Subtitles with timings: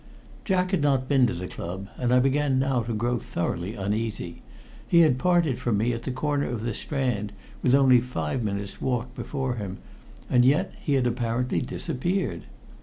[0.45, 4.41] Jack had not been to the club, and I began now to grow thoroughly uneasy.
[4.87, 7.31] He had parted from me at the corner of the Strand
[7.61, 9.77] with only a five minutes' walk before him,
[10.27, 12.45] and yet he had apparently disappeared.